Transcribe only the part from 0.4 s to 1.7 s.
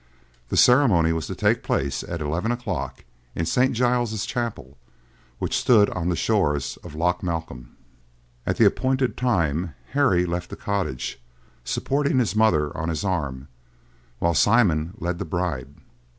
The ceremony was to take